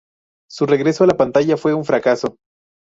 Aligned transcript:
Su 0.49 0.65
regreso 0.65 1.03
a 1.03 1.07
la 1.07 1.15
pantalla 1.15 1.57
fue 1.57 1.75
un 1.75 1.85
fracaso. 1.85 2.37